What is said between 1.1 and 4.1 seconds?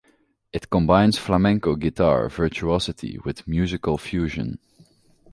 flamenco guitar virtuosity with musical